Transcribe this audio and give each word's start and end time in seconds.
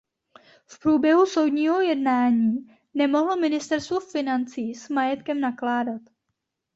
V 0.65 0.79
průběhu 0.79 1.25
soudního 1.25 1.81
jednání 1.81 2.67
nemohlo 2.93 3.35
Ministerstvo 3.35 3.99
financí 3.99 4.75
s 4.75 4.89
majetkem 4.89 5.39
nakládat. 5.39 6.01